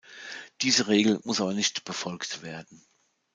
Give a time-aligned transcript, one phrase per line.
[0.63, 2.83] Diese Regel muss aber nicht befolgt werden.